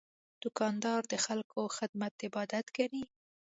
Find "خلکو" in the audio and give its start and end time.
1.25-1.59